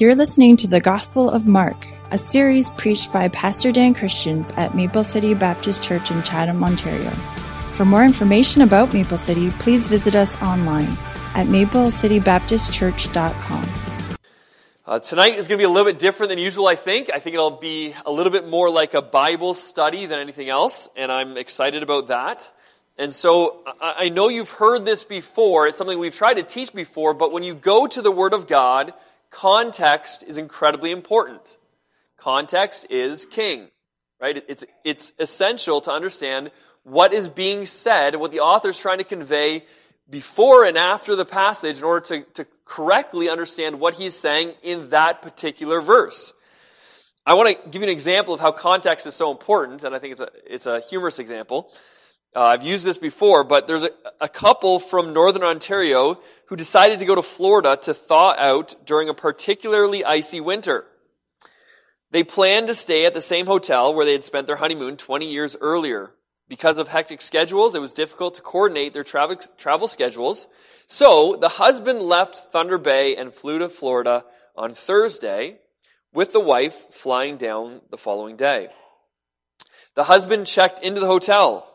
[0.00, 4.74] You're listening to the Gospel of Mark, a series preached by Pastor Dan Christians at
[4.74, 7.10] Maple City Baptist Church in Chatham, Ontario.
[7.76, 10.88] For more information about Maple City, please visit us online
[11.34, 13.68] at maplecitybaptistchurch.com.
[14.86, 17.10] Uh, tonight is going to be a little bit different than usual, I think.
[17.12, 20.88] I think it'll be a little bit more like a Bible study than anything else,
[20.96, 22.50] and I'm excited about that.
[22.96, 25.66] And so I, I know you've heard this before.
[25.66, 28.46] It's something we've tried to teach before, but when you go to the Word of
[28.46, 28.94] God,
[29.30, 31.56] context is incredibly important.
[32.16, 33.68] Context is king,
[34.20, 34.44] right?
[34.48, 36.50] It's, it's essential to understand
[36.82, 39.64] what is being said, what the author is trying to convey
[40.08, 44.90] before and after the passage in order to, to correctly understand what he's saying in
[44.90, 46.32] that particular verse.
[47.24, 49.98] I want to give you an example of how context is so important, and I
[49.98, 51.70] think it's a, it's a humorous example.
[52.34, 53.90] Uh, I've used this before, but there's a,
[54.20, 56.18] a couple from Northern Ontario
[56.50, 60.84] who decided to go to Florida to thaw out during a particularly icy winter.
[62.10, 65.30] They planned to stay at the same hotel where they had spent their honeymoon 20
[65.30, 66.10] years earlier.
[66.48, 70.48] Because of hectic schedules, it was difficult to coordinate their travel, travel schedules.
[70.88, 74.24] So the husband left Thunder Bay and flew to Florida
[74.56, 75.58] on Thursday,
[76.12, 78.70] with the wife flying down the following day.
[79.94, 81.70] The husband checked into the hotel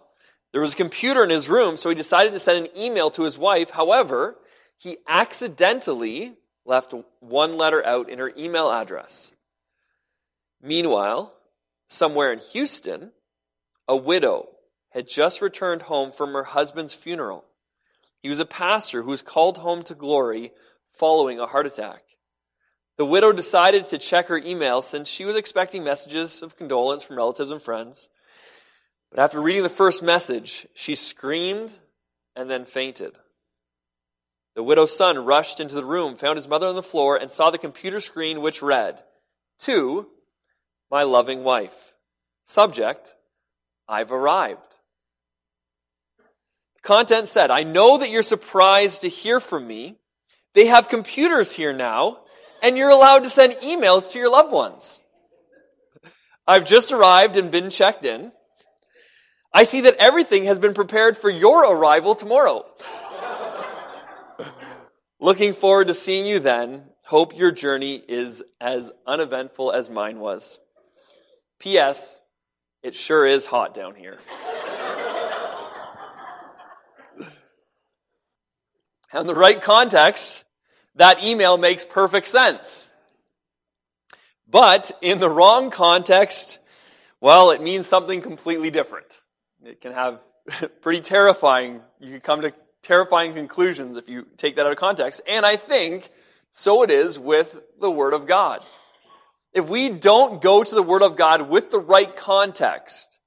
[0.56, 3.23] there was a computer in his room, so he decided to send an email to
[3.23, 3.72] his wife.
[3.72, 4.38] However,
[4.78, 6.34] he accidentally
[6.66, 9.31] left one letter out in her email address.
[10.62, 11.34] Meanwhile,
[11.88, 13.12] somewhere in Houston,
[13.88, 14.48] a widow
[14.90, 17.46] had just returned home from her husband's funeral.
[18.22, 20.52] He was a pastor who was called home to glory
[20.90, 22.02] following a heart attack.
[22.98, 27.18] The widow decided to check her email since she was expecting messages of condolence from
[27.18, 28.09] relatives and friends.
[29.12, 31.78] But after reading the first message, she screamed
[32.36, 33.18] and then fainted.
[34.56, 37.50] The widow's son rushed into the room, found his mother on the floor, and saw
[37.50, 39.03] the computer screen which read,
[39.59, 40.08] To
[40.89, 41.94] my loving wife.
[42.44, 43.16] Subject,
[43.88, 44.78] I've arrived.
[46.81, 49.97] Content said, I know that you're surprised to hear from me.
[50.53, 52.19] They have computers here now,
[52.63, 55.01] and you're allowed to send emails to your loved ones.
[56.47, 58.31] I've just arrived and been checked in.
[59.51, 62.66] I see that everything has been prepared for your arrival tomorrow.
[65.19, 66.84] Looking forward to seeing you then.
[67.06, 70.59] Hope your journey is as uneventful as mine was.
[71.59, 72.22] P.S.
[72.84, 74.18] It sure is hot down here.
[79.13, 80.44] in the right context,
[80.95, 82.91] that email makes perfect sense.
[84.47, 86.59] But in the wrong context,
[87.19, 89.22] well, it means something completely different.
[89.63, 90.22] It can have
[90.81, 92.53] pretty terrifying, you can come to
[92.85, 95.22] terrifying conclusions if you take that out of context.
[95.28, 96.09] And I think
[96.51, 98.62] so it is with the Word of God.
[99.53, 103.19] If we don't go to the Word of God with the right context,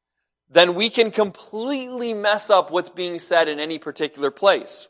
[0.48, 4.88] then we can completely mess up what's being said in any particular place.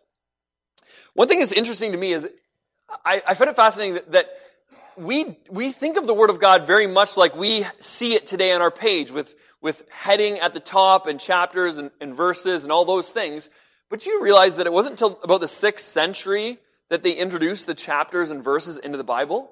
[1.14, 2.28] One thing that's interesting to me is
[3.04, 4.30] I, I find it fascinating that, that
[4.96, 8.52] we, we think of the Word of God very much like we see it today
[8.52, 12.72] on our page with with heading at the top and chapters and, and verses and
[12.72, 13.50] all those things.
[13.91, 16.59] But you realize that it wasn't until about the sixth century
[16.91, 19.50] that they introduced the chapters and verses into the Bible.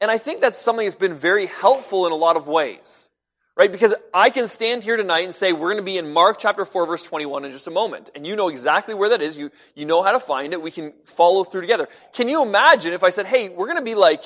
[0.00, 3.10] And I think that's something that's been very helpful in a lot of ways.
[3.56, 3.70] Right?
[3.70, 6.64] Because I can stand here tonight and say we're going to be in Mark chapter
[6.64, 8.10] 4 verse 21 in just a moment.
[8.16, 9.38] And you know exactly where that is.
[9.38, 10.60] You, you know how to find it.
[10.60, 11.88] We can follow through together.
[12.12, 14.24] Can you imagine if I said, hey, we're going to be like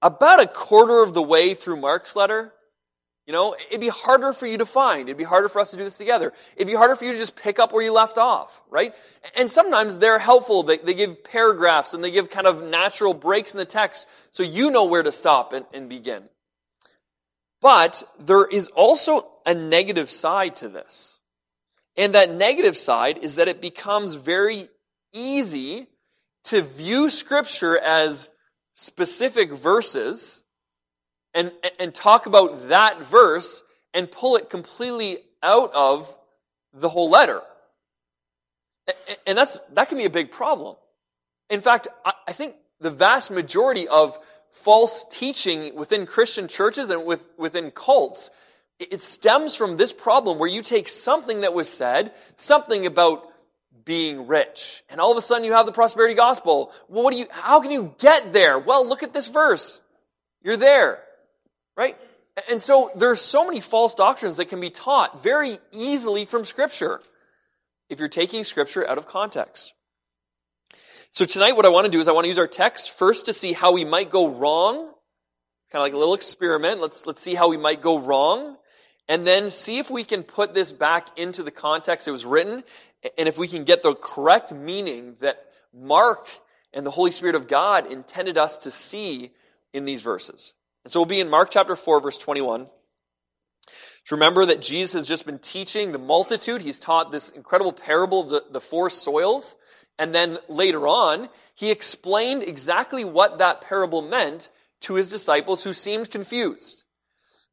[0.00, 2.52] about a quarter of the way through Mark's letter?
[3.26, 5.08] You know, it'd be harder for you to find.
[5.08, 6.32] It'd be harder for us to do this together.
[6.54, 8.94] It'd be harder for you to just pick up where you left off, right?
[9.36, 10.62] And sometimes they're helpful.
[10.62, 14.44] They, they give paragraphs and they give kind of natural breaks in the text so
[14.44, 16.28] you know where to stop and, and begin.
[17.60, 21.18] But there is also a negative side to this.
[21.96, 24.68] And that negative side is that it becomes very
[25.12, 25.88] easy
[26.44, 28.28] to view scripture as
[28.74, 30.44] specific verses
[31.36, 33.62] and, and talk about that verse
[33.94, 36.16] and pull it completely out of
[36.72, 37.42] the whole letter.
[39.26, 40.76] And that's, that can be a big problem.
[41.50, 44.18] In fact, I think the vast majority of
[44.50, 48.30] false teaching within Christian churches and with, within cults,
[48.78, 53.26] it stems from this problem where you take something that was said, something about
[53.84, 56.72] being rich, and all of a sudden you have the prosperity gospel.
[56.88, 58.58] Well, what do you, how can you get there?
[58.58, 59.80] Well, look at this verse.
[60.42, 61.00] You're there.
[61.76, 61.96] Right?
[62.50, 67.00] And so there's so many false doctrines that can be taught very easily from Scripture
[67.88, 69.74] if you're taking Scripture out of context.
[71.10, 73.26] So tonight what I want to do is I want to use our text first
[73.26, 74.92] to see how we might go wrong.
[75.70, 76.80] Kind of like a little experiment.
[76.80, 78.56] Let's, let's see how we might go wrong.
[79.08, 82.64] And then see if we can put this back into the context it was written
[83.16, 86.28] and if we can get the correct meaning that Mark
[86.72, 89.30] and the Holy Spirit of God intended us to see
[89.72, 90.54] in these verses.
[90.86, 92.68] And so we'll be in Mark chapter 4 verse 21.
[94.06, 96.62] To remember that Jesus has just been teaching the multitude.
[96.62, 99.56] He's taught this incredible parable of the, the four soils.
[99.98, 104.48] And then later on, he explained exactly what that parable meant
[104.82, 106.84] to his disciples who seemed confused.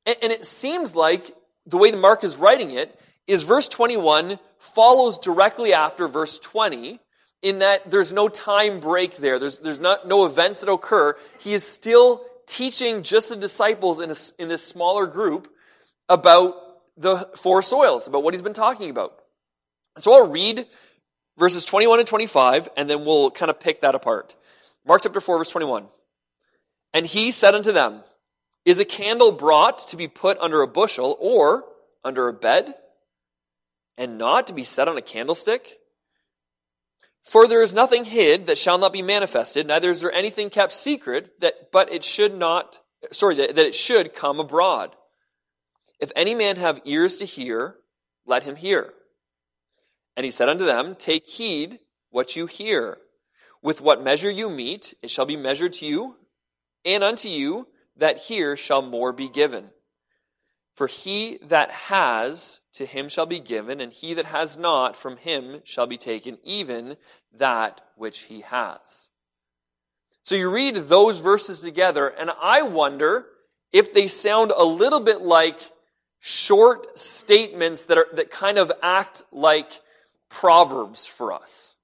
[0.05, 1.35] And, and it seems like
[1.65, 6.99] the way Mark is writing it is verse 21 follows directly after verse 20
[7.41, 9.39] in that there's no time break there.
[9.39, 11.15] There's, there's not, no events that occur.
[11.39, 15.53] He is still teaching just the disciples in, a, in this smaller group
[16.09, 16.55] about
[16.97, 19.13] the four soils, about what he's been talking about.
[19.97, 20.65] So I'll read
[21.37, 24.35] verses 21 and 25, and then we'll kind of pick that apart.
[24.85, 25.87] Mark chapter 4, verse 21.
[26.93, 28.01] And he said unto them,
[28.65, 31.65] Is a candle brought to be put under a bushel or
[32.03, 32.73] under a bed,
[33.97, 35.79] and not to be set on a candlestick?
[37.23, 40.73] For there is nothing hid that shall not be manifested, neither is there anything kept
[40.73, 42.79] secret that, but it should not,
[43.11, 44.95] sorry, that, that it should come abroad.
[45.99, 47.75] If any man have ears to hear,
[48.25, 48.93] let him hear.
[50.17, 51.79] And he said unto them, Take heed
[52.09, 52.97] what you hear.
[53.61, 56.17] With what measure you meet, it shall be measured to you,
[56.83, 59.69] and unto you that hear shall more be given.
[60.75, 65.17] For he that has, to him shall be given, and he that has not, from
[65.17, 66.97] him shall be taken even
[67.37, 69.09] that which he has.
[70.23, 73.27] So you read those verses together, and I wonder
[73.71, 75.59] if they sound a little bit like
[76.19, 79.81] short statements that are, that kind of act like
[80.29, 81.75] proverbs for us.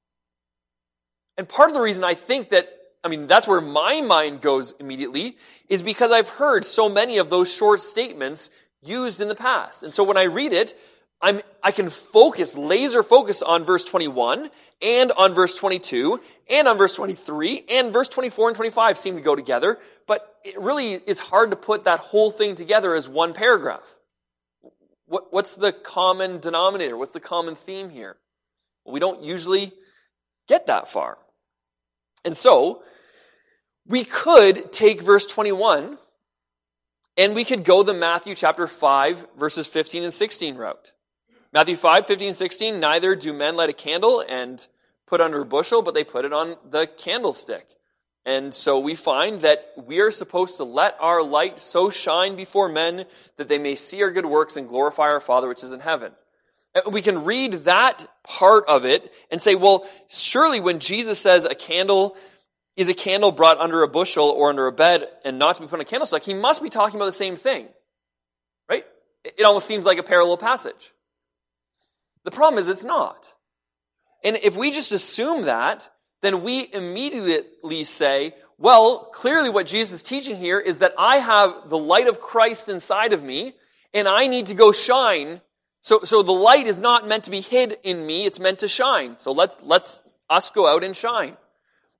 [1.37, 2.69] And part of the reason I think that,
[3.03, 5.37] I mean, that's where my mind goes immediately,
[5.67, 8.49] is because I've heard so many of those short statements
[8.83, 9.83] used in the past.
[9.83, 10.75] And so when I read it,
[11.21, 14.49] I'm, I can focus, laser focus on verse 21
[14.81, 19.21] and on verse 22 and on verse 23 and verse 24 and 25 seem to
[19.21, 23.33] go together, but it really is hard to put that whole thing together as one
[23.33, 23.97] paragraph.
[25.07, 26.95] What, what's the common denominator?
[26.95, 28.15] What's the common theme here?
[28.85, 29.73] Well, we don't usually
[30.47, 31.17] get that far.
[32.23, 32.83] And so,
[33.85, 35.97] we could take verse 21
[37.19, 40.93] and we could go the Matthew chapter 5 verses 15 and 16 route.
[41.51, 44.65] Matthew 5, 15, 16, neither do men light a candle and
[45.05, 47.67] put under a bushel, but they put it on the candlestick.
[48.25, 52.69] And so we find that we are supposed to let our light so shine before
[52.69, 53.05] men
[53.35, 56.13] that they may see our good works and glorify our Father which is in heaven.
[56.89, 61.55] We can read that part of it and say, well, surely when Jesus says a
[61.55, 62.15] candle
[62.79, 65.67] is a candle brought under a bushel or under a bed and not to be
[65.67, 67.67] put on a candlestick, he must be talking about the same thing.
[68.69, 68.85] Right?
[69.25, 70.93] It almost seems like a parallel passage.
[72.23, 73.33] The problem is it's not.
[74.23, 75.89] And if we just assume that,
[76.21, 81.67] then we immediately say, well, clearly what Jesus is teaching here is that I have
[81.67, 83.55] the light of Christ inside of me,
[83.93, 85.41] and I need to go shine.
[85.81, 88.69] So, so the light is not meant to be hid in me, it's meant to
[88.69, 89.17] shine.
[89.17, 89.99] So let's, let's
[90.29, 91.35] us go out and shine.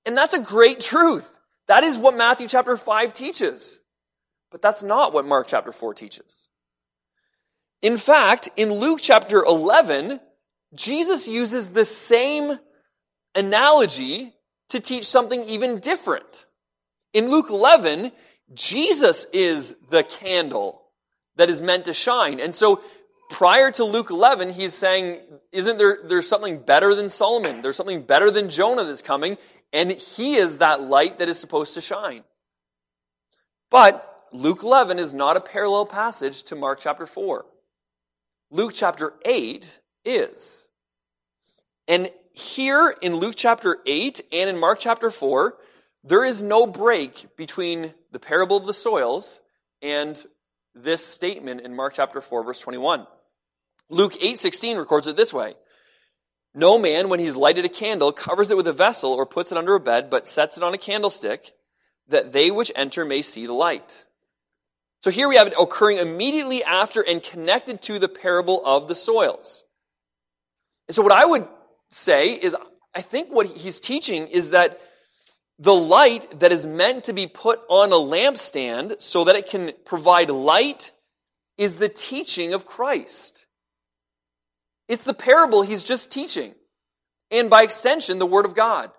[0.06, 1.40] And that's a great truth.
[1.68, 3.80] That is what Matthew chapter 5 teaches.
[4.50, 6.48] But that's not what Mark chapter 4 teaches.
[7.82, 10.20] In fact, in Luke chapter 11,
[10.74, 12.58] Jesus uses the same
[13.34, 14.32] analogy
[14.70, 16.46] to teach something even different.
[17.12, 18.12] In Luke 11,
[18.54, 20.82] Jesus is the candle
[21.36, 22.40] that is meant to shine.
[22.40, 22.82] And so
[23.30, 25.20] prior to Luke 11, he's saying,
[25.52, 27.62] isn't there, there's something better than Solomon?
[27.62, 29.38] There's something better than Jonah that's coming.
[29.72, 32.24] And he is that light that is supposed to shine.
[33.70, 37.44] But Luke 11 is not a parallel passage to Mark chapter 4.
[38.50, 40.68] Luke chapter 8 is.
[41.86, 45.56] And here in Luke chapter 8 and in Mark chapter 4,
[46.02, 49.40] there is no break between the parable of the soils
[49.82, 50.22] and
[50.74, 53.06] this statement in Mark chapter 4 verse 21.
[53.88, 55.54] Luke 8:16 records it this way.
[56.54, 59.58] No man when he's lighted a candle covers it with a vessel or puts it
[59.58, 61.52] under a bed but sets it on a candlestick
[62.08, 64.04] that they which enter may see the light.
[65.00, 68.94] So here we have it occurring immediately after and connected to the parable of the
[68.94, 69.64] soils.
[70.88, 71.46] And so what I would
[71.90, 72.54] say is,
[72.94, 74.80] I think what he's teaching is that
[75.58, 79.72] the light that is meant to be put on a lampstand so that it can
[79.84, 80.90] provide light
[81.56, 83.46] is the teaching of Christ.
[84.90, 86.52] It's the parable he's just teaching.
[87.30, 88.90] And by extension, the Word of God.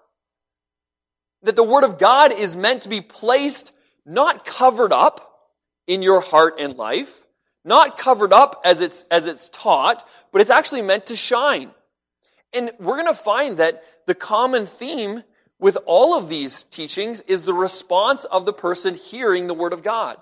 [1.44, 3.74] That the Word of God is meant to be placed,
[4.06, 5.50] not covered up
[5.88, 7.28] in your heart and life,
[7.66, 11.72] not covered up as it's, as it's taught, but it's actually meant to shine.
[12.54, 15.24] And we're going to find that the common theme
[15.60, 19.84] with all of these teachings is the response of the person hearing the Word of
[19.84, 20.16] God.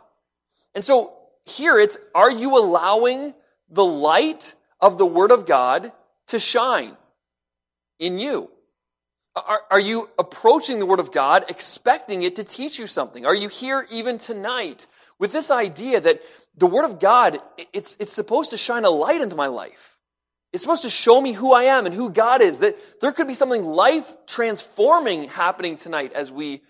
[0.73, 1.13] And so
[1.45, 3.35] here it's, are you allowing
[3.69, 5.91] the light of the Word of God
[6.27, 6.95] to shine
[7.99, 8.49] in you?
[9.35, 13.25] Are, are you approaching the Word of God expecting it to teach you something?
[13.25, 14.87] Are you here even tonight
[15.19, 16.21] with this idea that
[16.57, 17.39] the Word of God,
[17.73, 19.97] it's, it's supposed to shine a light into my life?
[20.51, 22.59] It's supposed to show me who I am and who God is.
[22.59, 26.61] That there could be something life transforming happening tonight as we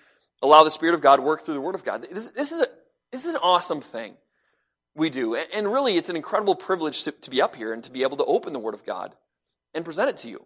[0.41, 2.05] allow the Spirit of God work through the Word of God.
[2.11, 2.67] This, this, is, a,
[3.11, 4.15] this is an awesome thing
[4.95, 5.35] we do.
[5.35, 8.25] And really, it's an incredible privilege to, be up here and to be able to
[8.25, 9.15] open the Word of God
[9.73, 10.45] and present it to you.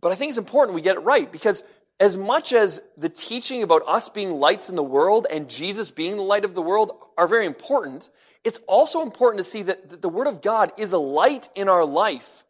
[0.00, 1.62] But I think it's important we get it right because
[2.00, 6.16] as much as the teaching about us being lights in the world and Jesus being
[6.16, 8.08] the light of the world are very important,
[8.44, 11.84] it's also important to see that the Word of God is a light in our
[11.84, 12.44] life.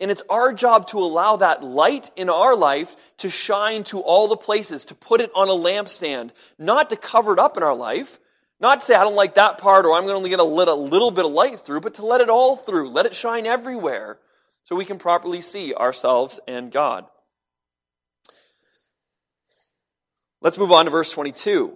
[0.00, 4.28] And it's our job to allow that light in our life to shine to all
[4.28, 7.74] the places, to put it on a lampstand, not to cover it up in our
[7.74, 8.19] life,
[8.60, 10.44] not to say, I don't like that part or I'm going to only get a
[10.44, 12.90] little, a little bit of light through, but to let it all through.
[12.90, 14.18] Let it shine everywhere
[14.64, 17.06] so we can properly see ourselves and God.
[20.42, 21.72] Let's move on to verse 22.
[21.72, 21.74] It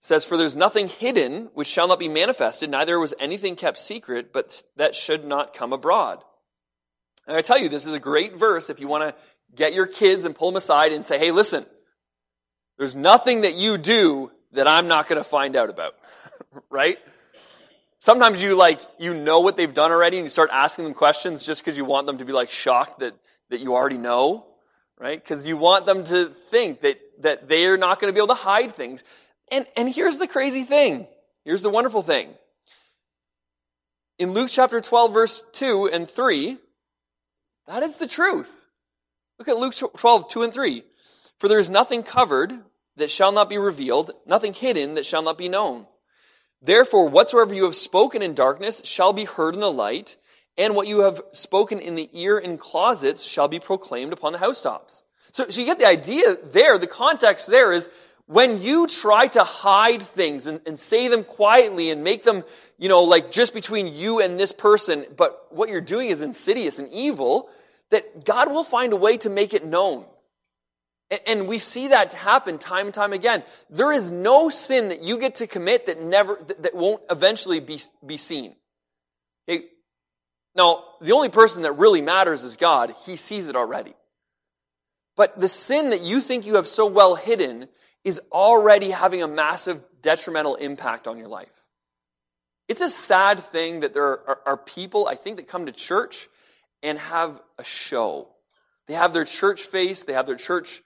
[0.00, 4.32] says, For there's nothing hidden which shall not be manifested, neither was anything kept secret,
[4.32, 6.22] but that should not come abroad.
[7.26, 9.14] And I tell you, this is a great verse if you want to
[9.54, 11.66] get your kids and pull them aside and say, hey, listen,
[12.78, 15.94] there's nothing that you do that I'm not going to find out about.
[16.70, 16.98] right?
[17.98, 21.42] Sometimes you like, you know what they've done already and you start asking them questions
[21.42, 23.14] just because you want them to be like shocked that,
[23.50, 24.46] that you already know.
[24.98, 25.22] Right?
[25.22, 28.42] Because you want them to think that, that they're not going to be able to
[28.42, 29.02] hide things.
[29.50, 31.06] And, and here's the crazy thing.
[31.44, 32.28] Here's the wonderful thing.
[34.18, 36.58] In Luke chapter 12 verse 2 and 3,
[37.66, 38.66] that is the truth.
[39.38, 40.82] Look at Luke 12, 2 and 3.
[41.38, 42.52] For there is nothing covered
[43.00, 45.86] that shall not be revealed, nothing hidden that shall not be known.
[46.62, 50.16] Therefore, whatsoever you have spoken in darkness shall be heard in the light,
[50.56, 54.38] and what you have spoken in the ear in closets shall be proclaimed upon the
[54.38, 55.02] housetops.
[55.32, 57.88] So, so you get the idea there, the context there is
[58.26, 62.44] when you try to hide things and, and say them quietly and make them,
[62.78, 66.78] you know, like just between you and this person, but what you're doing is insidious
[66.78, 67.48] and evil,
[67.90, 70.04] that God will find a way to make it known.
[71.26, 73.42] And we see that happen time and time again.
[73.68, 77.80] There is no sin that you get to commit that never, that won't eventually be,
[78.06, 78.54] be seen.
[80.54, 82.94] Now, the only person that really matters is God.
[83.04, 83.94] He sees it already.
[85.16, 87.68] But the sin that you think you have so well hidden
[88.04, 91.64] is already having a massive detrimental impact on your life.
[92.68, 96.28] It's a sad thing that there are, are people, I think, that come to church
[96.82, 98.28] and have a show.
[98.86, 100.82] They have their church face, they have their church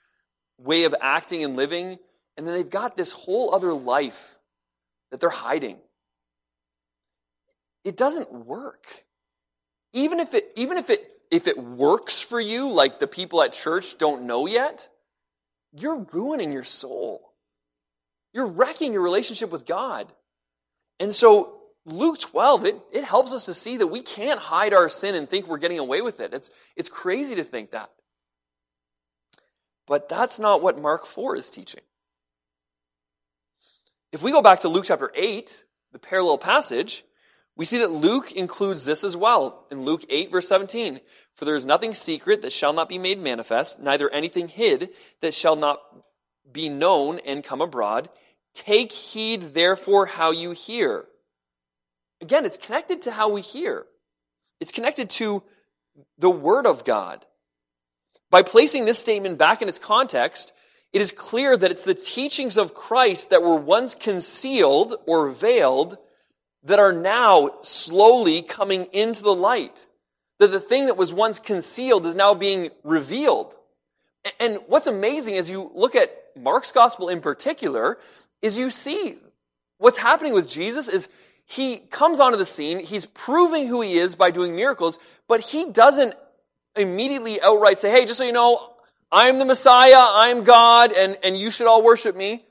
[0.59, 1.99] way of acting and living,
[2.37, 4.39] and then they've got this whole other life
[5.11, 5.79] that they're hiding.
[7.85, 8.87] It doesn't work.
[9.93, 13.53] Even if it, even if it, if it works for you, like the people at
[13.53, 14.89] church don't know yet,
[15.73, 17.33] you're ruining your soul.
[18.33, 20.13] You're wrecking your relationship with God.
[20.99, 24.89] And so Luke 12, it, it helps us to see that we can't hide our
[24.89, 26.33] sin and think we're getting away with it.
[26.33, 27.91] It's, it's crazy to think that.
[29.87, 31.83] But that's not what Mark 4 is teaching.
[34.13, 37.05] If we go back to Luke chapter 8, the parallel passage,
[37.57, 39.67] we see that Luke includes this as well.
[39.71, 41.01] In Luke 8, verse 17,
[41.35, 45.35] For there is nothing secret that shall not be made manifest, neither anything hid that
[45.35, 45.81] shall not
[46.51, 48.09] be known and come abroad.
[48.55, 51.07] Take heed, therefore, how you hear.
[52.21, 53.87] Again, it's connected to how we hear.
[54.61, 55.43] It's connected to
[56.19, 57.25] the Word of God.
[58.35, 60.53] By placing this statement back in its context,
[60.93, 65.99] it is clear that it's the teachings of Christ that were once concealed or veiled
[66.65, 69.87] that are now slowly coming into the light.
[70.41, 73.55] That the thing that was once concealed is now being revealed.
[74.41, 77.99] And what's amazing as you look at Mark's gospel in particular
[78.43, 79.17] is you see
[79.79, 81.09] what's happening with Jesus is
[81.47, 84.99] he comes onto the scene, he's proving who he is by doing miracles,
[85.29, 86.17] but he doesn't
[86.77, 88.71] immediately outright say, hey, just so you know,
[89.13, 92.45] I'm the Messiah, I'm God, and, and you should all worship me.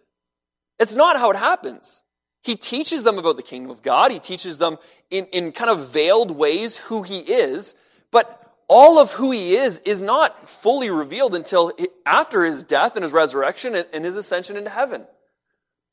[0.79, 2.01] It's not how it happens.
[2.41, 4.11] He teaches them about the kingdom of God.
[4.11, 4.77] He teaches them
[5.09, 7.75] in, in kind of veiled ways who he is.
[8.11, 11.71] But all of who he is is not fully revealed until
[12.05, 15.05] after his death and his resurrection and his ascension into heaven.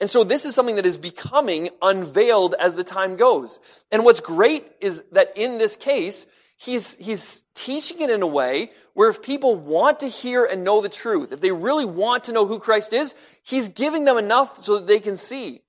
[0.00, 3.60] And so this is something that is becoming unveiled as the time goes.
[3.92, 6.26] And what's great is that in this case,
[6.60, 10.80] he's, he's teaching it in a way where if people want to hear and know
[10.80, 14.56] the truth, if they really want to know who Christ is, he's giving them enough
[14.56, 15.62] so that they can see.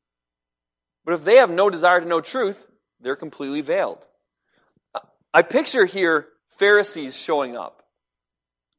[1.06, 2.68] But if they have no desire to know truth,
[3.00, 4.06] they're completely veiled.
[5.34, 7.84] I picture here Pharisees showing up.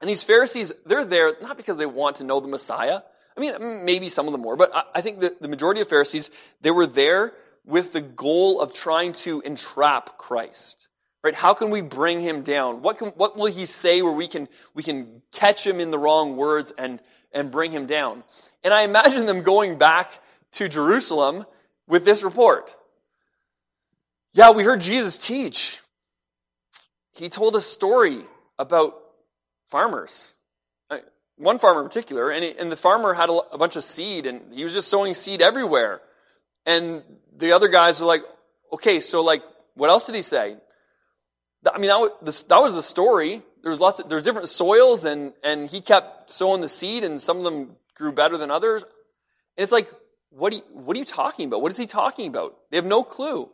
[0.00, 3.00] And these Pharisees, they're there not because they want to know the Messiah.
[3.36, 6.30] I mean, maybe some of them were, but I think that the majority of Pharisees,
[6.60, 7.32] they were there
[7.64, 10.88] with the goal of trying to entrap Christ.
[11.22, 11.34] Right?
[11.34, 12.82] How can we bring him down?
[12.82, 15.98] What, can, what will he say where we can, we can catch him in the
[15.98, 17.00] wrong words and,
[17.32, 18.24] and bring him down?
[18.64, 20.20] And I imagine them going back
[20.52, 21.44] to Jerusalem
[21.86, 22.76] with this report.
[24.34, 25.80] Yeah, we heard Jesus teach.
[27.14, 28.22] He told a story
[28.58, 28.94] about
[29.66, 30.32] farmers
[30.90, 30.98] uh,
[31.36, 34.26] one farmer in particular, and, he, and the farmer had a, a, bunch of seed,
[34.26, 36.00] and he was just sowing seed everywhere.
[36.66, 37.02] And
[37.36, 38.22] the other guys are like,
[38.72, 39.42] okay, so like,
[39.74, 40.56] what else did he say?
[41.70, 43.42] I mean, that was, the story.
[43.62, 47.38] There was lots of, different soils, and, and he kept sowing the seed, and some
[47.38, 48.82] of them grew better than others.
[48.82, 49.88] And it's like,
[50.30, 51.62] what, you, what are you talking about?
[51.62, 52.56] What is he talking about?
[52.70, 53.48] They have no clue.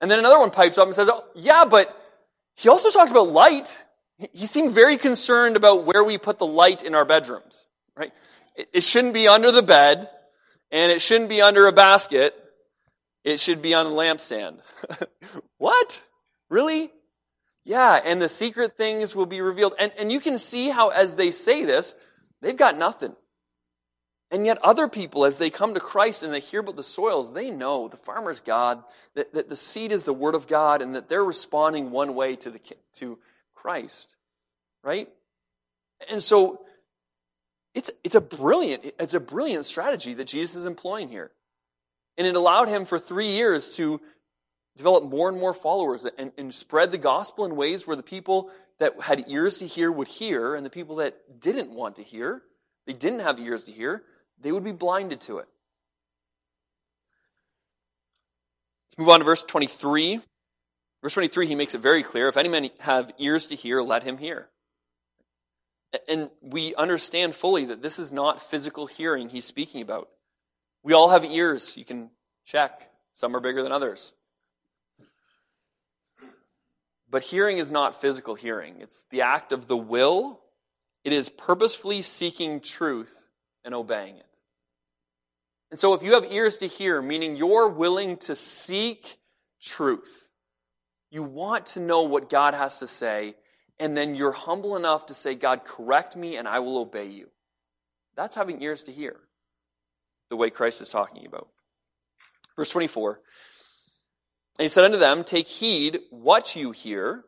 [0.00, 1.96] And then another one pipes up and says, oh, yeah, but
[2.56, 3.84] he also talked about light.
[4.32, 8.12] He seemed very concerned about where we put the light in our bedrooms, right?
[8.72, 10.08] It shouldn't be under the bed,
[10.70, 12.34] and it shouldn't be under a basket.
[13.24, 14.58] It should be on a lampstand.
[15.58, 16.02] what?
[16.50, 16.90] Really?
[17.64, 19.74] Yeah, and the secret things will be revealed.
[19.78, 21.94] And, and you can see how, as they say this,
[22.40, 23.14] they've got nothing.
[24.32, 27.34] And yet, other people, as they come to Christ and they hear about the soils,
[27.34, 28.82] they know the farmer's God,
[29.14, 32.36] that, that the seed is the Word of God, and that they're responding one way
[32.36, 32.60] to, the,
[32.94, 33.18] to
[33.54, 34.16] Christ,
[34.82, 35.08] right?
[36.10, 36.62] And so
[37.74, 41.30] it's, it's a brilliant, it's a brilliant strategy that Jesus is employing here.
[42.16, 44.00] And it allowed him for three years to
[44.76, 48.50] develop more and more followers and, and spread the gospel in ways where the people
[48.78, 52.42] that had ears to hear would hear, and the people that didn't want to hear,
[52.86, 54.02] they didn't have ears to hear,
[54.40, 55.48] they would be blinded to it.
[58.88, 60.20] Let's move on to verse 23.
[61.02, 64.02] Verse 23, he makes it very clear if any man have ears to hear, let
[64.02, 64.48] him hear.
[66.08, 70.08] And we understand fully that this is not physical hearing he's speaking about.
[70.82, 71.76] We all have ears.
[71.76, 72.10] You can
[72.44, 72.90] check.
[73.12, 74.12] Some are bigger than others.
[77.12, 80.40] But hearing is not physical hearing, it's the act of the will.
[81.04, 83.28] It is purposefully seeking truth
[83.64, 84.26] and obeying it.
[85.70, 89.18] And so, if you have ears to hear, meaning you're willing to seek
[89.60, 90.30] truth,
[91.10, 93.34] you want to know what God has to say,
[93.78, 97.28] and then you're humble enough to say, God, correct me and I will obey you.
[98.16, 99.16] That's having ears to hear,
[100.30, 101.48] the way Christ is talking about.
[102.56, 103.20] Verse 24
[104.58, 107.24] And he said unto them, Take heed what you hear.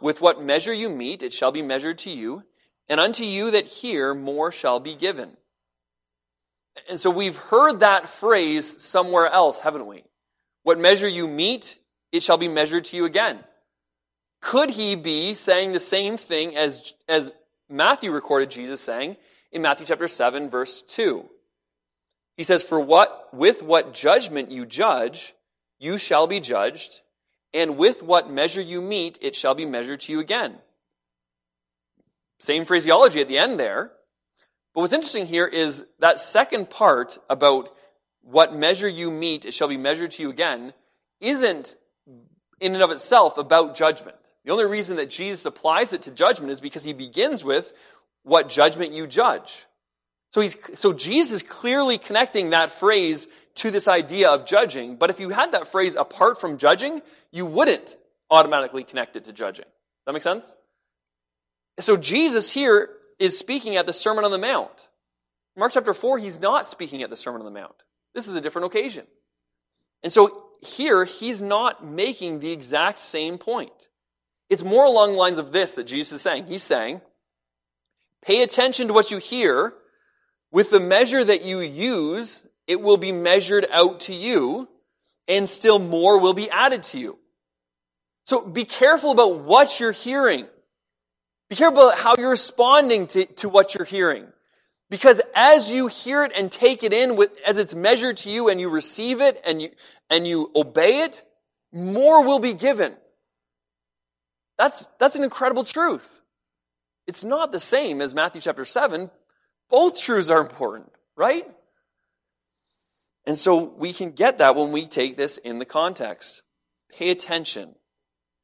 [0.00, 2.42] With what measure you meet, it shall be measured to you,
[2.88, 5.36] and unto you that hear, more shall be given.
[6.88, 10.04] And so we've heard that phrase somewhere else, haven't we?
[10.64, 11.78] What measure you meet,
[12.10, 13.40] it shall be measured to you again.
[14.40, 17.32] Could he be saying the same thing as, as
[17.68, 19.16] Matthew recorded Jesus saying
[19.52, 21.24] in Matthew chapter 7, verse 2?
[22.36, 25.34] He says, For what, with what judgment you judge,
[25.82, 27.00] you shall be judged,
[27.52, 30.58] and with what measure you meet, it shall be measured to you again.
[32.38, 33.90] Same phraseology at the end there.
[34.74, 37.74] But what's interesting here is that second part about
[38.22, 40.72] what measure you meet, it shall be measured to you again,
[41.20, 41.76] isn't
[42.60, 44.16] in and of itself about judgment.
[44.44, 47.72] The only reason that Jesus applies it to judgment is because he begins with
[48.22, 49.66] what judgment you judge.
[50.32, 54.96] So he's, so Jesus is clearly connecting that phrase to this idea of judging.
[54.96, 57.96] But if you had that phrase apart from judging, you wouldn't
[58.30, 59.66] automatically connect it to judging.
[60.06, 60.54] That make sense?
[61.78, 64.88] So Jesus here is speaking at the Sermon on the Mount.
[65.54, 67.74] Mark chapter 4, he's not speaking at the Sermon on the Mount.
[68.14, 69.06] This is a different occasion.
[70.02, 73.88] And so here, he's not making the exact same point.
[74.48, 76.46] It's more along the lines of this that Jesus is saying.
[76.46, 77.02] He's saying,
[78.22, 79.74] pay attention to what you hear.
[80.52, 84.68] With the measure that you use, it will be measured out to you,
[85.26, 87.18] and still more will be added to you.
[88.26, 90.46] So be careful about what you're hearing.
[91.48, 94.26] Be careful about how you're responding to, to what you're hearing.
[94.90, 98.50] Because as you hear it and take it in with, as it's measured to you
[98.50, 99.70] and you receive it and you,
[100.10, 101.22] and you obey it,
[101.72, 102.94] more will be given.
[104.58, 106.20] That's, that's an incredible truth.
[107.06, 109.10] It's not the same as Matthew chapter 7.
[109.72, 111.46] Both truths are important, right?
[113.26, 116.42] And so we can get that when we take this in the context.
[116.90, 117.74] Pay attention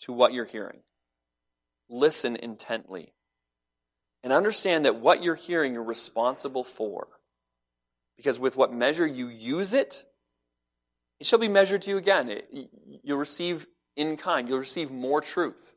[0.00, 0.80] to what you're hearing.
[1.90, 3.12] Listen intently.
[4.24, 7.08] And understand that what you're hearing, you're responsible for.
[8.16, 10.04] Because with what measure you use it,
[11.20, 12.30] it shall be measured to you again.
[12.30, 12.70] It,
[13.02, 15.74] you'll receive in kind, you'll receive more truth.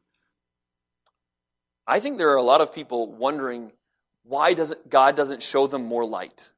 [1.85, 3.73] I think there are a lot of people wondering
[4.23, 6.51] why doesn't God doesn't show them more light?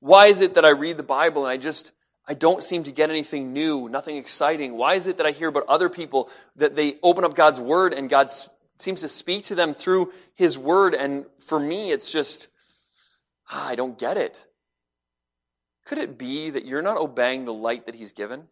[0.00, 1.92] Why is it that I read the Bible and I just
[2.26, 4.76] I don't seem to get anything new, nothing exciting?
[4.76, 7.92] Why is it that I hear about other people that they open up God's word
[7.92, 8.30] and God
[8.78, 12.48] seems to speak to them through his word and for me it's just
[13.50, 14.46] ah, I don't get it.
[15.84, 18.44] Could it be that you're not obeying the light that he's given?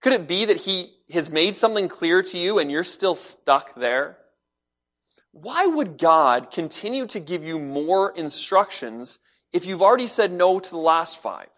[0.00, 3.74] Could it be that he has made something clear to you and you're still stuck
[3.74, 4.16] there?
[5.32, 9.18] Why would God continue to give you more instructions
[9.52, 11.48] if you've already said no to the last five?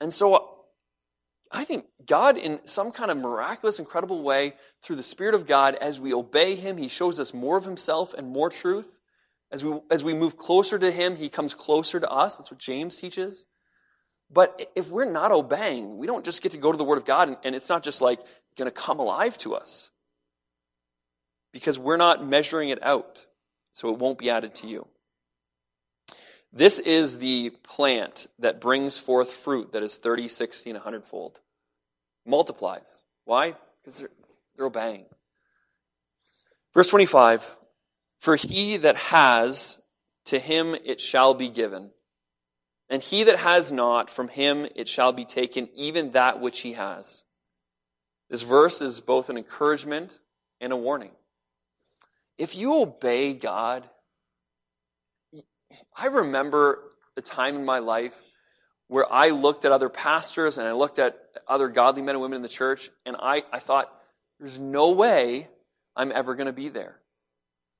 [0.00, 0.40] And so uh,
[1.52, 5.76] I think God, in some kind of miraculous, incredible way, through the Spirit of God,
[5.76, 8.98] as we obey Him, He shows us more of Himself and more truth.
[9.52, 12.38] As we, as we move closer to Him, He comes closer to us.
[12.38, 13.46] That's what James teaches.
[14.28, 17.04] But if we're not obeying, we don't just get to go to the Word of
[17.04, 18.18] God and, and it's not just like
[18.56, 19.91] going to come alive to us.
[21.52, 23.26] Because we're not measuring it out,
[23.72, 24.86] so it won't be added to you.
[26.52, 31.40] This is the plant that brings forth fruit that is 30, 60, and 100 fold.
[32.26, 33.04] Multiplies.
[33.24, 33.54] Why?
[33.82, 34.10] Because they're,
[34.56, 35.06] they're obeying.
[36.74, 37.56] Verse 25
[38.18, 39.78] For he that has,
[40.26, 41.90] to him it shall be given.
[42.90, 46.74] And he that has not, from him it shall be taken, even that which he
[46.74, 47.24] has.
[48.28, 50.18] This verse is both an encouragement
[50.60, 51.12] and a warning.
[52.38, 53.88] If you obey God,
[55.96, 56.82] I remember
[57.16, 58.22] a time in my life
[58.88, 61.18] where I looked at other pastors and I looked at
[61.48, 63.90] other godly men and women in the church, and I, I thought,
[64.38, 65.48] there's no way
[65.96, 66.96] I'm ever going to be there.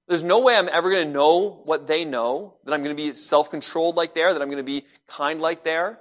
[0.08, 3.02] There's no way I'm ever going to know what they know, that I'm going to
[3.02, 5.98] be self controlled like they are, that I'm going to be kind like they are.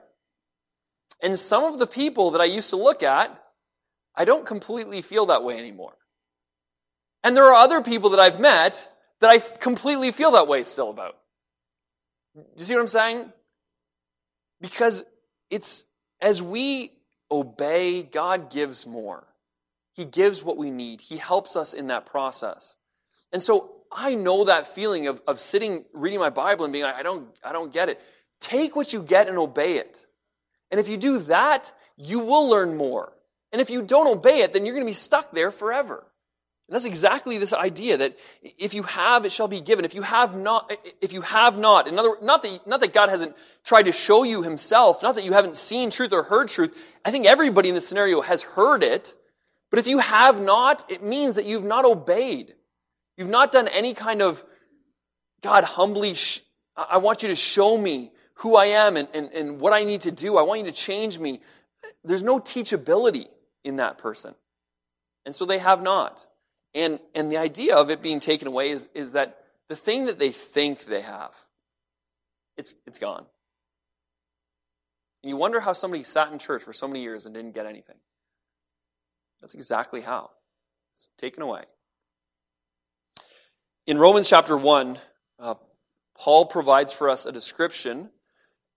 [1.22, 3.38] And some of the people that I used to look at,
[4.16, 5.94] I don't completely feel that way anymore.
[7.24, 10.90] And there are other people that I've met that I completely feel that way still
[10.90, 11.18] about.
[12.36, 13.32] Do you see what I'm saying?
[14.60, 15.04] Because
[15.50, 15.86] it's
[16.22, 16.92] as we
[17.30, 19.28] obey, God gives more.
[19.94, 21.02] He gives what we need.
[21.02, 22.76] He helps us in that process.
[23.34, 26.96] And so I know that feeling of, of sitting, reading my Bible and being like,
[26.96, 28.02] I don't, I don't get it.
[28.40, 30.06] Take what you get and obey it.
[30.72, 33.12] And if you do that, you will learn more.
[33.52, 36.06] And if you don't obey it, then you're going to be stuck there forever.
[36.72, 38.18] And that's exactly this idea that
[38.58, 39.84] if you have, it shall be given.
[39.84, 43.10] If you have not, if you have not, in other, not that, not that God
[43.10, 46.74] hasn't tried to show you himself, not that you haven't seen truth or heard truth.
[47.04, 49.14] I think everybody in this scenario has heard it.
[49.70, 52.54] But if you have not, it means that you've not obeyed.
[53.18, 54.42] You've not done any kind of,
[55.42, 56.40] God, humbly, sh-
[56.78, 60.02] I want you to show me who I am and, and, and what I need
[60.02, 60.38] to do.
[60.38, 61.42] I want you to change me.
[62.06, 63.26] There's no teachability
[63.66, 64.36] in that person.
[65.26, 66.28] And so they have not.
[66.74, 70.20] And, and the idea of it being taken away is, is that the thing that
[70.20, 71.38] they think they have,
[72.58, 73.26] it's, it's gone.
[75.24, 77.66] And you wonder how somebody sat in church for so many years and didn't get
[77.66, 77.98] anything.
[79.42, 80.32] That's exactly how.
[80.94, 81.64] It's taken away.
[83.88, 84.98] In Romans chapter 1,
[85.40, 85.56] uh,
[86.18, 88.10] Paul provides for us a description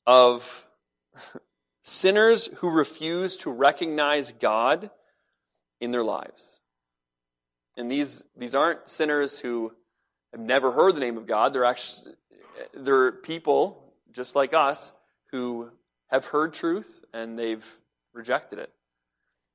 [0.06, 0.66] of
[1.80, 4.90] sinners who refuse to recognize God
[5.80, 6.60] in their lives.
[7.76, 9.72] And these, these aren't sinners who
[10.32, 11.52] have never heard the name of God.
[11.52, 12.12] They're actually,
[12.72, 14.92] they're people just like us
[15.32, 15.70] who
[16.08, 17.66] have heard truth and they've
[18.12, 18.72] rejected it.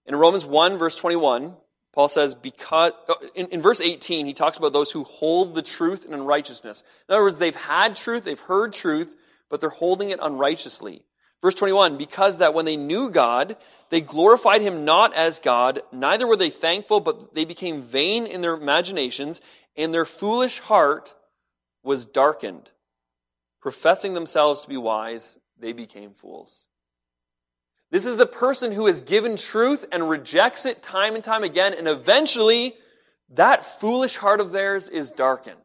[0.06, 1.56] In Romans 1, verse 21,
[1.94, 5.62] Paul says, because, oh, in, in, verse 18, he talks about those who hold the
[5.62, 6.84] truth in unrighteousness.
[7.08, 9.16] In other words, they've had truth, they've heard truth,
[9.50, 11.04] but they're holding it unrighteously.
[11.42, 13.56] Verse 21, because that when they knew God,
[13.90, 18.42] they glorified him not as God, neither were they thankful, but they became vain in
[18.42, 19.40] their imaginations,
[19.78, 21.16] and their foolish heart
[21.82, 22.72] was darkened.
[23.62, 26.68] Professing themselves to be wise, they became fools.
[27.92, 31.74] This is the person who is given truth and rejects it time and time again,
[31.74, 32.74] and eventually
[33.30, 35.56] that foolish heart of theirs is darkened.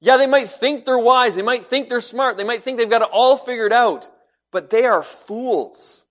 [0.00, 2.88] Yeah, they might think they're wise, they might think they're smart, they might think they've
[2.88, 4.10] got it all figured out,
[4.52, 6.04] but they are fools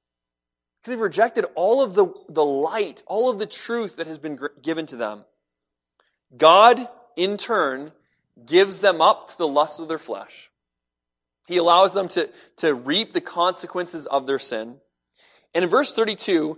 [0.82, 4.38] Because they've rejected all of the, the light, all of the truth that has been
[4.62, 5.26] given to them.
[6.36, 7.91] God, in turn,
[8.45, 10.50] gives them up to the lusts of their flesh.
[11.48, 14.78] He allows them to, to reap the consequences of their sin.
[15.54, 16.58] And in verse 32,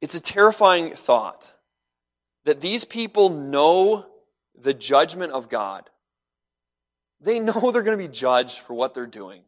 [0.00, 1.52] it's a terrifying thought
[2.44, 4.06] that these people know
[4.58, 5.88] the judgment of God.
[7.20, 9.42] They know they're going to be judged for what they're doing.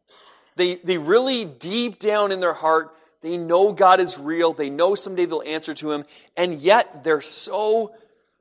[0.55, 4.53] They, they really, deep down in their heart, they know God is real.
[4.53, 6.05] They know someday they'll answer to Him.
[6.37, 7.93] And yet they're so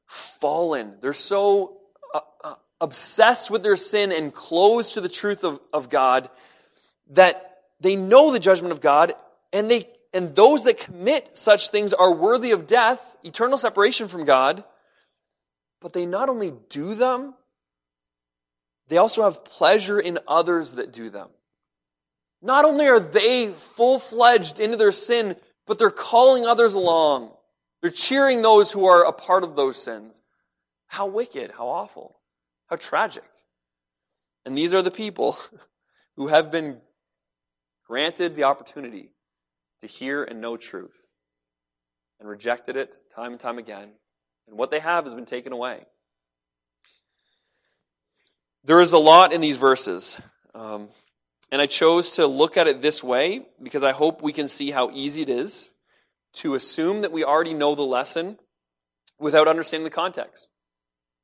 [0.06, 0.94] fallen.
[1.00, 1.78] They're so
[2.14, 6.28] uh, uh, obsessed with their sin and closed to the truth of, of God
[7.10, 9.12] that they know the judgment of God
[9.52, 14.24] and they and those that commit such things are worthy of death, eternal separation from
[14.24, 14.62] God.
[15.80, 17.34] But they not only do them,
[18.88, 21.30] they also have pleasure in others that do them.
[22.44, 27.32] Not only are they full fledged into their sin, but they're calling others along.
[27.80, 30.20] They're cheering those who are a part of those sins.
[30.86, 32.20] How wicked, how awful,
[32.66, 33.24] how tragic.
[34.44, 35.38] And these are the people
[36.16, 36.82] who have been
[37.86, 39.14] granted the opportunity
[39.80, 41.00] to hear and know truth
[42.20, 43.88] and rejected it time and time again.
[44.48, 45.86] And what they have has been taken away.
[48.64, 50.20] There is a lot in these verses.
[50.54, 50.88] Um,
[51.50, 54.70] and I chose to look at it this way because I hope we can see
[54.70, 55.68] how easy it is
[56.34, 58.38] to assume that we already know the lesson
[59.18, 60.50] without understanding the context.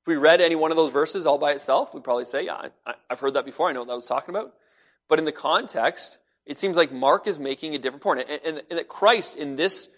[0.02, 2.68] If we read any one of those verses all by itself, we'd probably say, Yeah,
[2.86, 3.68] I, have heard that before.
[3.68, 4.54] I know what that was talking about.
[5.08, 8.04] But in the context, it seems like Mark is making a different.
[8.30, 9.88] And, and, and that Christ in this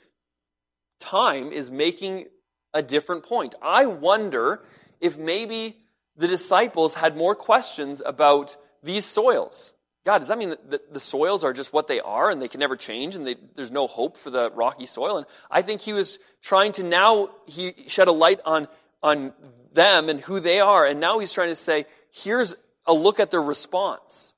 [0.99, 2.27] time is making
[2.75, 3.55] a different point.
[3.61, 4.63] I wonder
[5.01, 5.77] if maybe
[6.17, 9.73] the disciples had more questions about these soils.
[10.05, 12.59] God, does that mean that the soils are just what they are and they can
[12.59, 15.19] never change and they, there's no hope for the rocky soil?
[15.19, 18.67] And I think he was trying to now, he shed a light on,
[19.03, 19.33] on
[19.73, 20.85] them and who they are.
[20.85, 24.35] And now he's trying to say, here's a look at their response,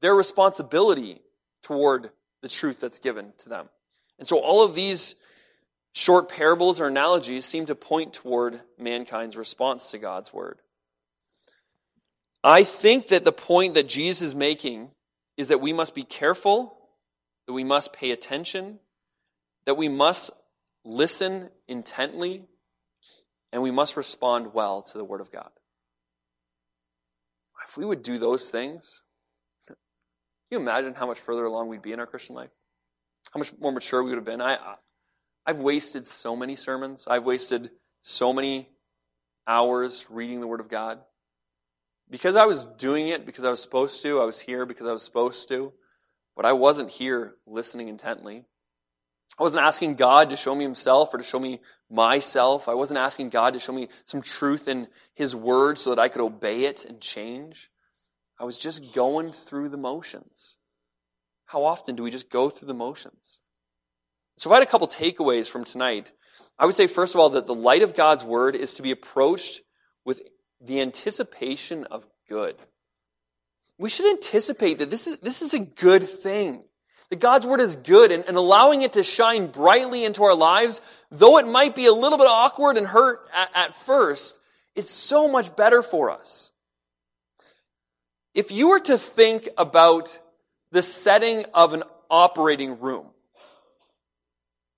[0.00, 1.20] their responsibility
[1.62, 2.10] toward
[2.42, 3.68] the truth that's given to them.
[4.18, 5.14] And so all of these
[5.92, 10.58] short parables or analogies seem to point toward mankind's response to God's word.
[12.42, 14.90] I think that the point that Jesus is making
[15.36, 16.76] is that we must be careful,
[17.46, 18.78] that we must pay attention,
[19.66, 20.30] that we must
[20.84, 22.44] listen intently,
[23.52, 25.50] and we must respond well to the Word of God.
[27.68, 29.02] If we would do those things,
[29.68, 29.76] can
[30.50, 32.50] you imagine how much further along we'd be in our Christian life?
[33.32, 34.40] How much more mature we would have been?
[34.40, 34.58] I,
[35.46, 37.06] I've wasted so many sermons.
[37.06, 37.70] I've wasted
[38.02, 38.70] so many
[39.46, 41.00] hours reading the Word of God
[42.10, 44.92] because I was doing it because I was supposed to, I was here because I
[44.92, 45.72] was supposed to,
[46.36, 48.44] but I wasn't here listening intently.
[49.38, 52.68] I wasn't asking God to show me Himself or to show me myself.
[52.68, 56.08] I wasn't asking God to show me some truth in His Word so that I
[56.08, 57.70] could obey it and change.
[58.38, 60.56] I was just going through the motions.
[61.46, 63.38] How often do we just go through the motions?
[64.36, 66.12] So, if I had a couple takeaways from tonight,
[66.58, 68.90] I would say, first of all, that the light of God's Word is to be
[68.90, 69.62] approached
[70.04, 70.22] with
[70.60, 72.56] the anticipation of good.
[73.78, 76.62] We should anticipate that this is, this is a good thing.
[77.08, 80.80] That God's Word is good and, and allowing it to shine brightly into our lives,
[81.10, 84.38] though it might be a little bit awkward and hurt at, at first,
[84.76, 86.52] it's so much better for us.
[88.34, 90.18] If you were to think about
[90.70, 93.08] the setting of an operating room,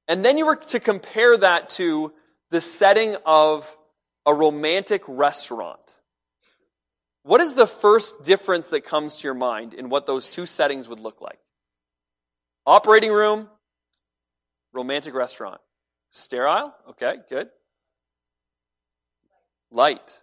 [0.08, 2.12] and then you were to compare that to
[2.50, 3.76] the setting of
[4.26, 6.00] a romantic restaurant.
[7.24, 10.88] What is the first difference that comes to your mind in what those two settings
[10.88, 11.38] would look like?
[12.66, 13.48] Operating room,
[14.72, 15.60] romantic restaurant.
[16.10, 16.74] Sterile?
[16.90, 17.48] Okay, good.
[19.70, 20.22] Light.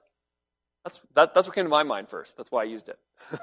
[0.83, 2.37] That's, that, that's what came to my mind first.
[2.37, 2.99] That's why I used it.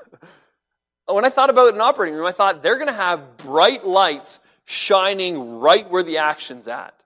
[1.06, 4.40] when I thought about an operating room, I thought they're going to have bright lights
[4.64, 7.02] shining right where the action's at.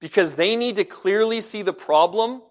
[0.00, 2.42] Because they need to clearly see the problem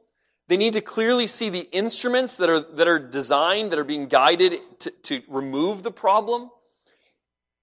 [0.47, 4.07] they need to clearly see the instruments that are, that are designed, that are being
[4.07, 6.49] guided to, to remove the problem.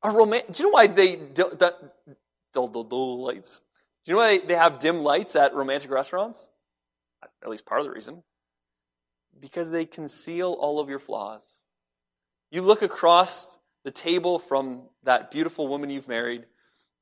[0.02, 3.60] A Do you know why they dull, dull lights?
[4.04, 6.48] Do you know why they have dim lights at romantic restaurants?
[7.22, 8.22] At least part of the reason.
[9.38, 11.62] Because they conceal all of your flaws.
[12.50, 16.46] You look across the table from that beautiful woman you've married,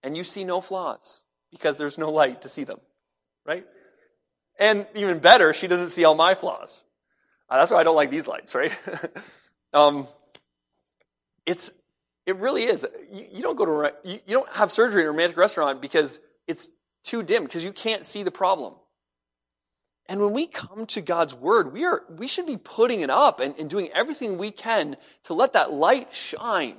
[0.02, 2.80] and you see no flaws because there's no light to see them,
[3.46, 3.66] right?
[4.58, 6.84] And even better, she doesn't see all my flaws.
[7.48, 8.76] Uh, that's why I don't like these lights, right?
[9.72, 10.06] um,
[11.46, 11.72] it's,
[12.26, 12.86] It really is.
[13.12, 16.20] You, you don't go to you, you don't have surgery in a romantic restaurant because
[16.46, 16.68] it's
[17.04, 18.74] too dim because you can't see the problem.
[20.10, 23.40] And when we come to God's word, we are we should be putting it up
[23.40, 26.76] and, and doing everything we can to let that light shine.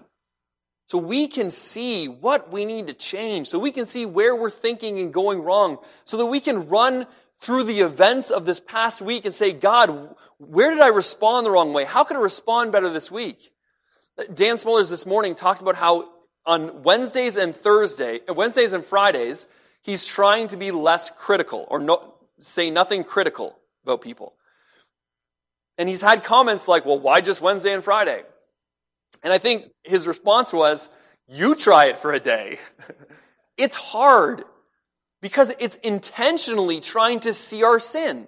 [0.85, 4.49] So we can see what we need to change, so we can see where we're
[4.49, 7.05] thinking and going wrong, so that we can run
[7.39, 11.51] through the events of this past week and say, God, where did I respond the
[11.51, 11.85] wrong way?
[11.85, 13.51] How can I respond better this week?
[14.33, 16.09] Dan Smollers this morning talked about how
[16.45, 19.47] on Wednesdays and Thursday, Wednesdays and Fridays,
[19.81, 24.33] he's trying to be less critical or no, say nothing critical about people.
[25.77, 28.23] And he's had comments like, well, why just Wednesday and Friday?
[29.23, 30.89] And I think his response was,
[31.27, 32.57] you try it for a day.
[33.57, 34.43] it's hard
[35.21, 38.27] because it's intentionally trying to see our sin.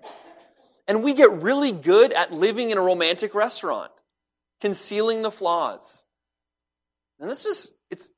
[0.88, 3.92] And we get really good at living in a romantic restaurant,
[4.60, 6.04] concealing the flaws.
[7.20, 8.10] And that's just, it's,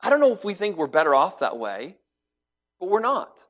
[0.00, 1.96] I don't know if we think we're better off that way,
[2.80, 3.46] but we're not.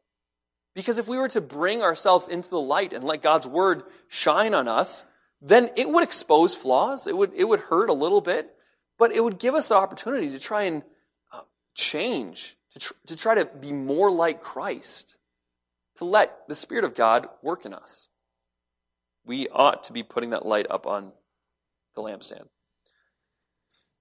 [0.74, 4.54] Because if we were to bring ourselves into the light and let God's word shine
[4.54, 5.04] on us,
[5.40, 7.06] then it would expose flaws.
[7.06, 8.54] It would, it would hurt a little bit,
[8.98, 10.82] but it would give us the opportunity to try and
[11.32, 11.40] uh,
[11.74, 15.16] change, to, tr- to try to be more like Christ,
[15.96, 18.08] to let the Spirit of God work in us.
[19.24, 21.12] We ought to be putting that light up on
[21.94, 22.46] the lampstand.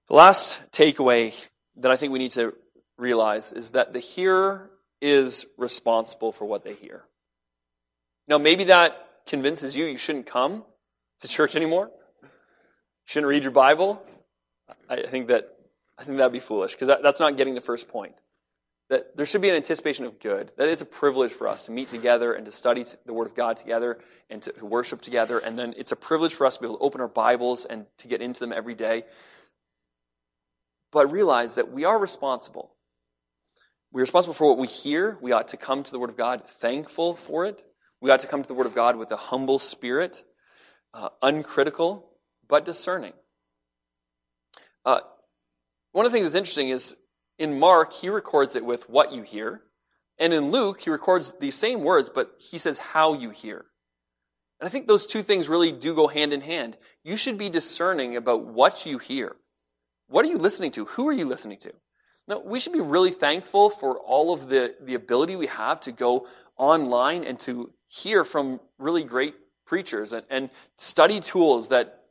[0.08, 2.54] The last takeaway that I think we need to
[2.98, 7.04] realize is that the hearer is responsible for what they hear.
[8.28, 10.64] Now, maybe that convinces you you shouldn't come
[11.20, 11.90] to church anymore.
[12.22, 12.28] You
[13.06, 14.02] shouldn't read your Bible.
[14.88, 15.48] I think that
[15.98, 18.14] I think that'd be foolish because that, that's not getting the first point.
[18.88, 20.52] That there should be an anticipation of good.
[20.56, 23.34] That it's a privilege for us to meet together and to study the Word of
[23.34, 23.98] God together
[24.30, 25.38] and to worship together.
[25.38, 27.86] And then it's a privilege for us to be able to open our Bibles and
[27.98, 29.04] to get into them every day.
[30.92, 32.76] But realize that we are responsible
[33.96, 35.16] we're responsible for what we hear.
[35.22, 37.64] We ought to come to the Word of God thankful for it.
[38.00, 40.22] We ought to come to the Word of God with a humble spirit,
[40.92, 42.06] uh, uncritical,
[42.46, 43.14] but discerning.
[44.84, 45.00] Uh,
[45.92, 46.94] one of the things that's interesting is
[47.38, 49.62] in Mark, he records it with what you hear.
[50.18, 53.66] And in Luke, he records these same words, but he says how you hear.
[54.58, 56.78] And I think those two things really do go hand in hand.
[57.04, 59.36] You should be discerning about what you hear.
[60.08, 60.86] What are you listening to?
[60.86, 61.72] Who are you listening to?
[62.28, 65.92] Now, we should be really thankful for all of the, the ability we have to
[65.92, 69.34] go online and to hear from really great
[69.66, 72.04] preachers and, and study tools that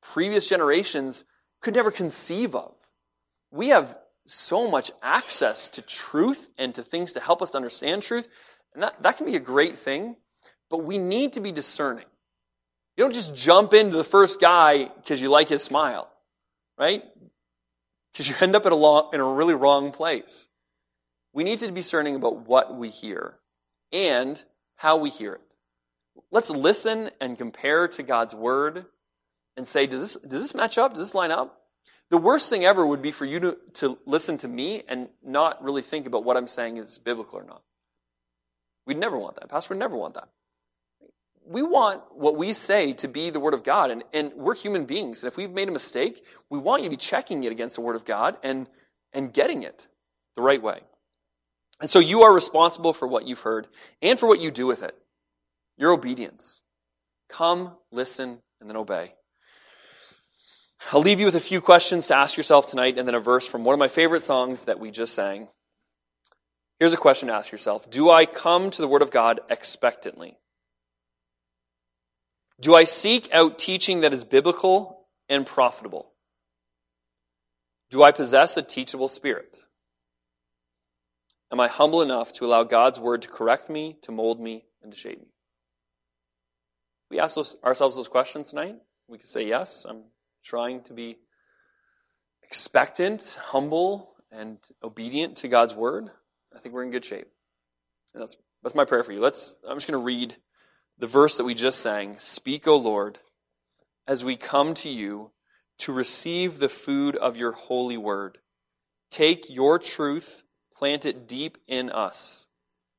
[0.00, 1.24] previous generations
[1.60, 2.74] could never conceive of.
[3.50, 8.02] We have so much access to truth and to things to help us to understand
[8.02, 8.28] truth,
[8.74, 10.16] and that, that can be a great thing,
[10.70, 12.04] but we need to be discerning.
[12.96, 16.10] You don't just jump into the first guy because you like his smile,
[16.78, 17.04] right?
[18.18, 20.48] because you end up in a, long, in a really wrong place.
[21.32, 23.38] We need to be discerning about what we hear
[23.92, 24.42] and
[24.74, 25.54] how we hear it.
[26.32, 28.86] Let's listen and compare to God's word
[29.56, 30.94] and say, does this, does this match up?
[30.94, 31.60] Does this line up?
[32.10, 35.62] The worst thing ever would be for you to, to listen to me and not
[35.62, 37.62] really think about what I'm saying is biblical or not.
[38.86, 39.48] We'd never want that.
[39.50, 40.28] Pastor would never want that
[41.48, 44.84] we want what we say to be the Word of God, and, and we're human
[44.84, 45.22] beings.
[45.22, 47.80] And if we've made a mistake, we want you to be checking it against the
[47.80, 48.68] Word of God and,
[49.12, 49.88] and getting it
[50.36, 50.80] the right way.
[51.80, 53.66] And so you are responsible for what you've heard
[54.02, 54.94] and for what you do with it.
[55.78, 56.60] Your obedience.
[57.28, 59.14] Come, listen, and then obey.
[60.92, 63.46] I'll leave you with a few questions to ask yourself tonight and then a verse
[63.46, 65.48] from one of my favorite songs that we just sang.
[66.78, 70.38] Here's a question to ask yourself Do I come to the Word of God expectantly?
[72.60, 76.10] Do I seek out teaching that is biblical and profitable?
[77.90, 79.56] Do I possess a teachable spirit?
[81.50, 84.92] Am I humble enough to allow God's word to correct me, to mold me, and
[84.92, 85.28] to shape me?
[87.10, 88.76] We ask those, ourselves those questions tonight.
[89.08, 90.02] We could say, yes, I'm
[90.44, 91.18] trying to be
[92.42, 96.10] expectant, humble, and obedient to God's word.
[96.54, 97.28] I think we're in good shape.
[98.14, 99.20] And that's, that's my prayer for you.
[99.20, 100.36] Let's, I'm just going to read
[100.98, 103.18] the verse that we just sang Speak, O Lord,
[104.06, 105.30] as we come to you
[105.78, 108.38] to receive the food of your holy word.
[109.10, 110.44] Take your truth,
[110.74, 112.46] plant it deep in us,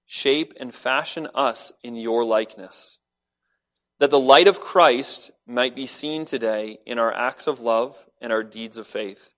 [0.06, 2.99] shape and fashion us in your likeness.
[4.00, 8.32] That the light of Christ might be seen today in our acts of love and
[8.32, 9.34] our deeds of faith.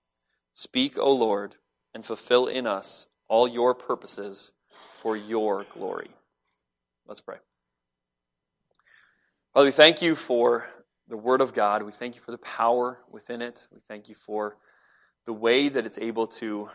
[0.52, 1.56] Speak, O Lord,
[1.94, 4.52] and fulfill in us all your purposes
[4.90, 6.10] for your glory.
[7.06, 7.38] Let's pray.
[9.52, 10.66] Father, we thank you for
[11.08, 11.82] the Word of God.
[11.82, 13.66] We thank you for the power within it.
[13.72, 14.56] We thank you for
[15.26, 16.70] the way that it's able to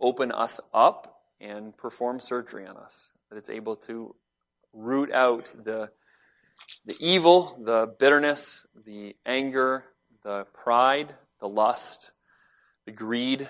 [0.00, 4.14] open us up and perform surgery on us, that it's able to
[4.72, 5.90] root out the,
[6.84, 9.84] the evil, the bitterness, the anger,
[10.22, 12.12] the pride, the lust,
[12.86, 13.48] the greed,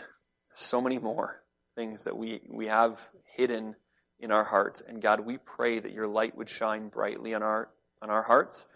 [0.54, 1.42] so many more
[1.74, 3.76] things that we, we have hidden
[4.18, 4.82] in our hearts.
[4.86, 7.70] And God, we pray that your light would shine brightly on our,
[8.02, 8.66] on our hearts,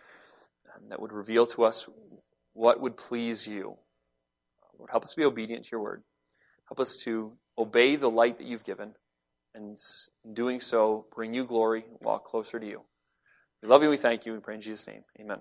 [0.77, 1.89] and that would reveal to us
[2.53, 3.77] what would please you.
[4.79, 6.05] Lord, help us to be obedient to your word.
[6.69, 8.95] Help us to obey the light that you've given,
[9.55, 9.77] and
[10.25, 12.85] in doing so, bring you glory, and walk closer to you.
[13.63, 15.05] We love you, we thank you, we pray in Jesus' name.
[15.21, 15.39] Amen.